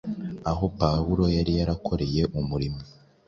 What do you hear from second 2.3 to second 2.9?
umurimo.